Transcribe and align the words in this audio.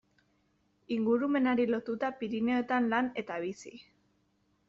Ingurumenari 0.95 1.67
lotuta 1.73 2.09
Pirinioetan 2.23 2.89
lan 2.95 3.13
eta 3.25 3.37
bizi. 3.47 3.77